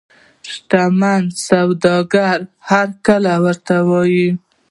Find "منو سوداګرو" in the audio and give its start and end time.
0.99-2.49